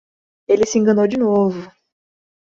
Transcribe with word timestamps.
Ele 0.47 0.65
se 0.65 0.79
enganou 0.79 1.07
de 1.07 1.15
novo 1.15 1.71